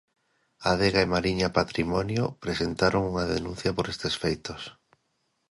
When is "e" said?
1.05-1.11